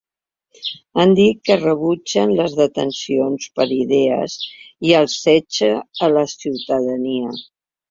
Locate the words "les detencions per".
2.39-3.69